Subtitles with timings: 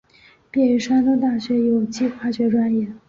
[0.49, 2.91] 毕业于山东大学有机化学专业。